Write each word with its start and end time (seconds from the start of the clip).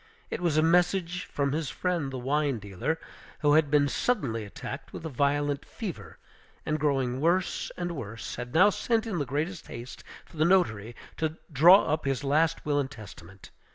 It 0.31 0.41
was 0.41 0.57
a 0.57 0.63
message 0.63 1.25
from 1.25 1.51
his 1.51 1.69
friend 1.69 2.11
the 2.11 2.17
wine 2.17 2.57
dealer, 2.57 2.99
who 3.41 3.53
had 3.53 3.69
been 3.69 3.87
suddenly 3.87 4.43
attacked 4.43 4.91
with 4.91 5.05
a 5.05 5.09
violent 5.09 5.63
fever, 5.63 6.17
and 6.65 6.79
growing 6.79 7.21
worse 7.21 7.71
and 7.77 7.91
worse, 7.91 8.35
had 8.35 8.51
now 8.55 8.71
sent 8.71 9.05
in 9.05 9.19
the 9.19 9.25
greatest 9.27 9.67
haste 9.67 10.03
for 10.25 10.37
the 10.37 10.43
notary 10.45 10.95
to 11.17 11.37
draw 11.53 11.83
up 11.85 12.05
his 12.05 12.23
last 12.23 12.65
will 12.65 12.79
and 12.79 12.89
testament. 12.89 13.51